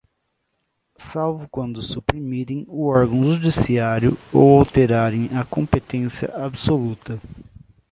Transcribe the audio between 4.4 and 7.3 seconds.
alterarem a competência absoluta.